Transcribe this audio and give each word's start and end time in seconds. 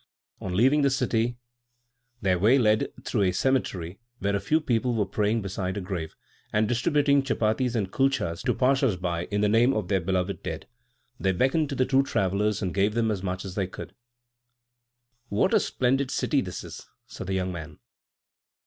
On 0.39 0.55
leaving 0.55 0.81
the 0.81 0.89
city 0.89 1.37
their 2.23 2.39
way 2.39 2.57
led 2.57 2.91
through 3.05 3.21
a 3.21 3.31
cemetery 3.31 3.99
where 4.17 4.35
a 4.35 4.39
few 4.39 4.59
people 4.59 4.95
were 4.95 5.05
praying 5.05 5.43
beside 5.43 5.77
a 5.77 5.79
grave 5.79 6.15
and 6.51 6.67
distributing 6.67 7.21
chapatis 7.21 7.75
and 7.75 7.91
kulchas 7.91 8.41
to 8.45 8.55
passers 8.55 8.95
by, 8.95 9.25
in 9.25 9.41
the 9.41 9.47
name 9.47 9.73
of 9.73 9.89
their 9.89 10.01
beloved 10.01 10.41
dead. 10.41 10.67
They 11.19 11.33
beckoned 11.33 11.69
to 11.69 11.75
the 11.75 11.85
two 11.85 12.01
travellers 12.01 12.63
and 12.63 12.73
gave 12.73 12.95
them 12.95 13.11
as 13.11 13.21
much 13.21 13.45
as 13.45 13.53
they 13.53 13.67
would. 13.67 13.93
"What 15.29 15.53
a 15.53 15.59
splendid 15.59 16.09
city 16.09 16.41
this 16.41 16.63
is!" 16.63 16.87
said 17.05 17.27
the 17.27 17.35
young 17.35 17.51
man. 17.51 17.77